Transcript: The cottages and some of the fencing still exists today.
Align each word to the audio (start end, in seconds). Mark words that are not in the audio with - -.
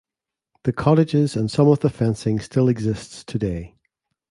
The 0.63 0.73
cottages 0.73 1.35
and 1.35 1.51
some 1.51 1.67
of 1.67 1.81
the 1.81 1.89
fencing 1.91 2.39
still 2.39 2.67
exists 2.69 3.23
today. 3.23 3.75